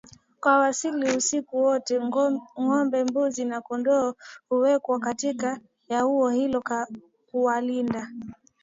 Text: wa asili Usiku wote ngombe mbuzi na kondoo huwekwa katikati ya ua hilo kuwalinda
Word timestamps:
wa 0.41 0.67
asili 0.67 1.17
Usiku 1.17 1.57
wote 1.63 1.99
ngombe 2.59 3.03
mbuzi 3.03 3.43
na 3.51 3.61
kondoo 3.67 4.13
huwekwa 4.49 4.99
katikati 4.99 5.65
ya 5.89 6.05
ua 6.05 6.33
hilo 6.33 6.63
kuwalinda 7.31 8.07